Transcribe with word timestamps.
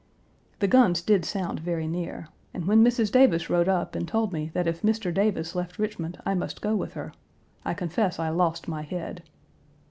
The 0.57 0.67
guns 0.67 1.03
did 1.03 1.25
sound 1.25 1.59
very 1.59 1.85
near, 1.87 2.27
and 2.55 2.65
when 2.65 2.83
Mrs. 2.83 3.11
Davis 3.11 3.51
rode 3.51 3.67
up 3.69 3.93
and 3.93 4.07
told 4.07 4.33
me 4.33 4.49
that 4.55 4.65
if 4.65 4.81
Mr. 4.81 5.13
Davis 5.13 5.53
left 5.53 5.77
Richmond 5.77 6.19
I 6.25 6.33
must 6.33 6.59
go 6.59 6.75
with 6.75 6.93
her, 6.93 7.13
I 7.63 7.75
confess 7.75 8.17
I 8.17 8.29
lost 8.29 8.67
my 8.67 8.81
head. 8.81 9.21